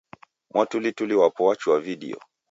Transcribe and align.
Mwatulituli 0.53 1.15
wapo 1.15 1.45
wachua 1.45 1.79
vidio 1.79 2.21